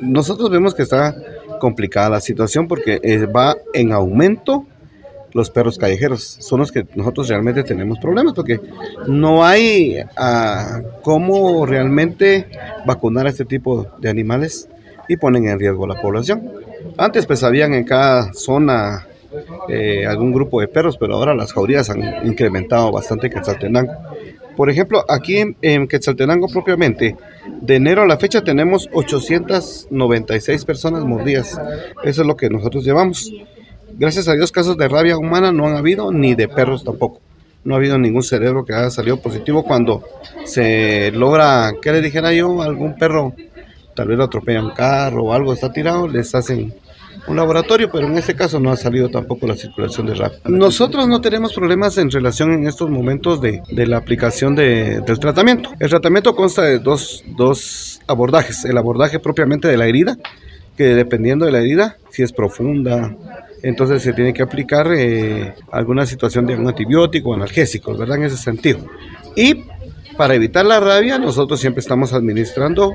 Nosotros 0.00 0.50
vemos 0.50 0.74
que 0.74 0.82
está 0.82 1.14
complicada 1.60 2.10
la 2.10 2.20
situación 2.20 2.66
porque 2.66 2.98
eh, 3.04 3.26
va 3.26 3.56
en 3.72 3.92
aumento 3.92 4.66
los 5.32 5.50
perros 5.50 5.78
callejeros. 5.78 6.20
Son 6.40 6.58
los 6.58 6.72
que 6.72 6.84
nosotros 6.96 7.28
realmente 7.28 7.62
tenemos 7.62 8.00
problemas 8.00 8.34
porque 8.34 8.60
no 9.06 9.44
hay 9.44 10.00
uh, 10.00 10.82
cómo 11.00 11.64
realmente 11.64 12.48
vacunar 12.84 13.26
a 13.26 13.30
este 13.30 13.44
tipo 13.44 13.86
de 13.98 14.10
animales 14.10 14.68
y 15.08 15.16
ponen 15.16 15.46
en 15.46 15.60
riesgo 15.60 15.86
la 15.86 16.02
población. 16.02 16.50
Antes 16.98 17.24
pues 17.26 17.44
habían 17.44 17.72
en 17.72 17.84
cada 17.84 18.32
zona 18.32 19.06
eh, 19.68 20.06
algún 20.06 20.32
grupo 20.32 20.60
de 20.60 20.66
perros, 20.66 20.96
pero 20.98 21.14
ahora 21.14 21.36
las 21.36 21.52
jaurías 21.52 21.88
han 21.88 22.26
incrementado 22.26 22.90
bastante 22.90 23.28
en 23.28 23.34
Quetzaltenango. 23.34 23.92
Por 24.56 24.70
ejemplo, 24.70 25.04
aquí 25.08 25.38
en, 25.38 25.56
en, 25.62 25.88
Quetzaltenango 25.88 26.48
propiamente, 26.48 27.16
de 27.60 27.76
enero 27.76 28.02
a 28.02 28.06
la 28.06 28.18
fecha 28.18 28.42
tenemos 28.42 28.88
896 28.92 30.64
personas 30.64 31.04
mordidas. 31.04 31.60
Eso 32.04 32.20
es 32.22 32.26
lo 32.26 32.36
que 32.36 32.48
nosotros 32.48 32.84
llevamos. 32.84 33.30
Gracias 33.96 34.28
a 34.28 34.34
Dios 34.34 34.50
casos 34.50 34.76
de 34.76 34.88
rabia 34.88 35.16
humana 35.16 35.52
no 35.52 35.66
han 35.66 35.76
habido, 35.76 36.12
ni 36.12 36.34
de 36.34 36.48
perros 36.48 36.84
tampoco. 36.84 37.20
No 37.64 37.74
ha 37.74 37.78
habido 37.78 37.96
ningún 37.98 38.22
cerebro 38.22 38.64
que 38.64 38.74
haya 38.74 38.90
salido 38.90 39.20
positivo 39.20 39.64
cuando 39.64 40.04
se 40.44 41.10
logra, 41.12 41.72
¿qué 41.80 41.92
le 41.92 42.00
dijera 42.00 42.32
yo? 42.32 42.60
Algún 42.60 42.96
perro, 42.96 43.34
tal 43.94 44.08
vez 44.08 44.18
lo 44.18 44.24
atropella 44.24 44.62
un 44.62 44.72
carro 44.72 45.24
o 45.24 45.32
algo, 45.32 45.52
está 45.52 45.72
tirado, 45.72 46.08
les 46.08 46.34
hacen 46.34 46.74
un 47.26 47.36
laboratorio, 47.36 47.90
pero 47.90 48.06
en 48.06 48.16
este 48.18 48.34
caso 48.34 48.60
no 48.60 48.70
ha 48.70 48.76
salido 48.76 49.08
tampoco 49.08 49.46
la 49.46 49.56
circulación 49.56 50.06
de 50.06 50.14
rabia. 50.14 50.38
Nosotros 50.44 51.08
no 51.08 51.20
tenemos 51.20 51.54
problemas 51.54 51.96
en 51.98 52.10
relación 52.10 52.52
en 52.52 52.66
estos 52.66 52.90
momentos 52.90 53.40
de, 53.40 53.62
de 53.70 53.86
la 53.86 53.96
aplicación 53.96 54.54
de, 54.54 55.00
del 55.00 55.18
tratamiento. 55.18 55.70
El 55.80 55.90
tratamiento 55.90 56.34
consta 56.34 56.62
de 56.62 56.78
dos, 56.78 57.24
dos 57.36 58.00
abordajes. 58.06 58.64
El 58.64 58.76
abordaje 58.76 59.18
propiamente 59.18 59.68
de 59.68 59.76
la 59.76 59.86
herida, 59.86 60.16
que 60.76 60.94
dependiendo 60.94 61.46
de 61.46 61.52
la 61.52 61.60
herida, 61.60 61.96
si 62.10 62.22
es 62.22 62.32
profunda, 62.32 63.16
entonces 63.62 64.02
se 64.02 64.12
tiene 64.12 64.34
que 64.34 64.42
aplicar 64.42 64.92
eh, 64.94 65.54
alguna 65.72 66.04
situación 66.04 66.46
de 66.46 66.54
un 66.56 66.68
antibiótico 66.68 67.30
o 67.30 67.34
analgésico, 67.34 67.96
¿verdad? 67.96 68.18
En 68.18 68.24
ese 68.24 68.36
sentido. 68.36 68.80
Y 69.36 69.64
para 70.16 70.34
evitar 70.34 70.66
la 70.66 70.80
rabia, 70.80 71.18
nosotros 71.18 71.58
siempre 71.60 71.80
estamos 71.80 72.12
administrando 72.12 72.92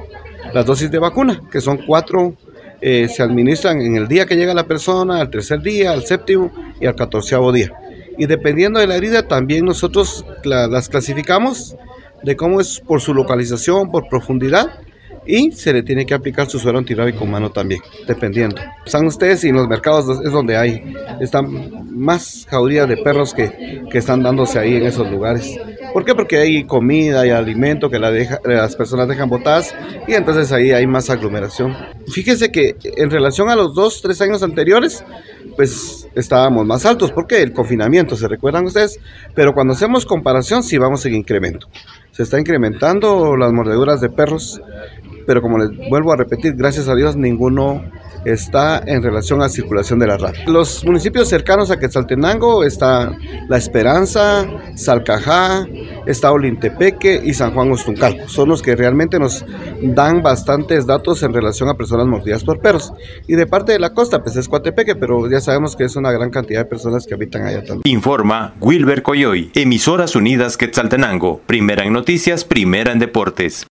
las 0.54 0.66
dosis 0.66 0.92
de 0.92 1.00
vacuna, 1.00 1.42
que 1.52 1.60
son 1.60 1.80
cuatro 1.86 2.36
eh, 2.82 3.08
se 3.08 3.24
administran 3.24 3.82
en 3.82 3.96
el 3.96 4.08
día 4.08 4.26
que 4.26 4.36
llega 4.36 4.54
la 4.54 4.66
persona, 4.66 5.20
al 5.20 5.30
tercer 5.30 5.62
día, 5.62 5.92
al 5.92 6.04
séptimo 6.04 6.52
y 6.80 6.86
al 6.86 6.96
catorceavo 6.96 7.52
día. 7.52 7.72
Y 8.18 8.26
dependiendo 8.26 8.80
de 8.80 8.88
la 8.88 8.96
herida, 8.96 9.28
también 9.28 9.66
nosotros 9.66 10.26
la, 10.44 10.68
las 10.68 10.90
clasificamos 10.90 11.76
de 12.24 12.36
cómo 12.36 12.60
es 12.60 12.80
por 12.80 13.02
su 13.02 13.14
localización, 13.14 13.92
por 13.92 14.08
profundidad, 14.10 14.68
y 15.26 15.52
se 15.52 15.74
le 15.74 15.84
tiene 15.84 16.06
que 16.06 16.14
aplicar 16.14 16.50
su 16.50 16.60
suero 16.60 16.80
antirrábico 16.80 17.24
humano 17.24 17.52
también, 17.52 17.82
dependiendo. 18.08 18.58
Están 18.86 19.06
ustedes 19.06 19.44
y 19.44 19.50
en 19.50 19.56
los 19.56 19.68
mercados 19.68 20.20
es 20.26 20.32
donde 20.32 20.58
hay, 20.58 20.94
están 21.20 21.86
más 21.92 22.48
jaurías 22.50 22.88
de 22.88 22.98
perros 22.98 23.34
que, 23.34 23.84
que 23.92 23.98
están 24.00 24.24
dándose 24.24 24.58
ahí 24.58 24.78
en 24.78 24.88
esos 24.88 25.10
lugares. 25.10 25.56
¿Por 25.94 26.06
qué? 26.06 26.14
Porque 26.14 26.38
hay 26.38 26.64
comida, 26.66 27.22
hay 27.22 27.32
alimento 27.32 27.90
que 27.90 28.00
las 28.00 28.76
personas 28.76 29.08
dejan 29.08 29.30
botadas 29.30 29.74
y 30.08 30.14
entonces 30.14 30.52
ahí 30.52 30.72
hay 30.72 30.86
más 30.88 31.10
aglomeración. 31.10 31.76
Fíjese 32.08 32.52
que 32.52 32.76
en 32.84 33.10
relación 33.10 33.50
a 33.50 33.56
los 33.56 33.74
dos, 33.74 34.02
tres 34.02 34.22
años 34.22 34.44
anteriores, 34.44 35.04
pues 35.56 36.08
estábamos 36.16 36.66
más 36.66 36.86
altos 36.86 37.12
porque 37.12 37.42
el 37.42 37.54
confinamiento, 37.54 38.16
¿se 38.16 38.28
recuerdan 38.28 38.66
ustedes? 38.66 39.00
Pero 39.36 39.54
cuando 39.54 39.74
hacemos 39.74 40.06
comparación 40.06 40.64
sí 40.64 40.78
vamos 40.78 41.06
en 41.06 41.16
incremento. 41.16 41.68
Se 42.12 42.24
está 42.24 42.40
incrementando 42.40 43.36
las 43.36 43.52
mordeduras 43.52 44.02
de 44.02 44.10
perros, 44.10 44.62
pero 45.26 45.42
como 45.42 45.58
les 45.58 45.70
vuelvo 45.90 46.12
a 46.14 46.18
repetir, 46.18 46.54
gracias 46.56 46.88
a 46.88 46.96
Dios 46.96 47.16
ninguno 47.16 47.84
está 48.26 48.82
en 48.86 49.04
relación 49.04 49.42
a 49.42 49.50
circulación 49.50 50.00
de 50.00 50.08
la 50.08 50.18
rabia. 50.18 50.44
Los 50.48 50.84
municipios 50.86 51.30
cercanos 51.30 51.72
a 51.72 51.80
Quetzaltenango 51.80 52.64
está 52.64 53.18
La 53.48 53.58
Esperanza, 53.58 54.48
Salcajá, 54.76 55.66
está 56.06 56.32
Olintepeque 56.32 57.22
y 57.24 57.34
San 57.34 57.54
Juan 57.54 57.72
Ostuncalco. 57.72 58.28
Son 58.28 58.50
los 58.50 58.62
que 58.62 58.76
realmente 58.76 59.20
nos 59.20 59.46
dan 59.82 60.22
bastantes 60.22 60.86
datos 60.86 61.24
en 61.24 61.34
relación 61.34 61.70
a 61.70 61.76
personas 61.76 62.08
mordidas 62.08 62.44
por 62.44 62.60
perros. 62.60 62.94
Y 63.28 63.36
de 63.36 63.48
parte 63.48 63.72
de 63.72 63.80
la 63.80 63.94
costa, 63.94 64.22
pues 64.22 64.36
es 64.36 64.48
Coatepeque, 64.48 64.96
pero 64.96 65.30
ya 65.30 65.42
sabemos 65.42 65.76
que 65.76 65.86
es 65.86 65.96
una 65.96 66.12
gran 66.12 66.30
cantidad 66.30 66.62
de 66.62 66.66
personas 66.66 67.06
que 67.06 67.14
habitan 67.14 67.46
allá 67.46 67.60
también. 67.60 67.82
Informa 67.86 68.56
Wilber 68.60 69.04
Coyoy, 69.04 69.52
Emisoras 69.54 70.16
Unidas 70.16 70.58
Quetzaltenango, 70.58 71.42
primera 71.46 71.86
en 71.86 71.94
noticias, 71.94 72.44
primera 72.46 72.92
en 72.92 73.00
deportes. 73.00 73.70